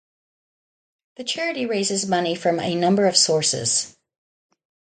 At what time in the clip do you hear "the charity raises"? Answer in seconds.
1.17-2.07